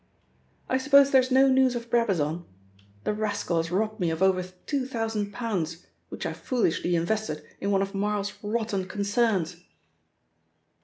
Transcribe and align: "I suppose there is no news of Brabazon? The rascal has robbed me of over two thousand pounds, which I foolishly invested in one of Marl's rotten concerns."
"I 0.67 0.79
suppose 0.79 1.11
there 1.11 1.21
is 1.21 1.29
no 1.29 1.47
news 1.47 1.75
of 1.75 1.91
Brabazon? 1.91 2.43
The 3.03 3.13
rascal 3.13 3.57
has 3.57 3.69
robbed 3.69 3.99
me 3.99 4.09
of 4.09 4.23
over 4.23 4.41
two 4.41 4.87
thousand 4.87 5.31
pounds, 5.31 5.85
which 6.09 6.25
I 6.25 6.33
foolishly 6.33 6.95
invested 6.95 7.43
in 7.59 7.69
one 7.69 7.83
of 7.83 7.93
Marl's 7.93 8.33
rotten 8.41 8.87
concerns." 8.87 9.57